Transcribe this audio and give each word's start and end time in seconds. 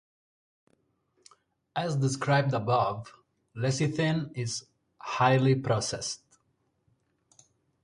As 1.75 1.95
described 1.95 2.53
above, 2.55 3.13
lecithin 3.55 4.35
is 4.35 4.65
highly 4.97 5.53
processed. 5.53 6.23